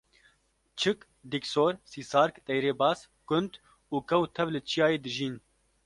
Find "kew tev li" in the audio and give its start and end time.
4.09-4.61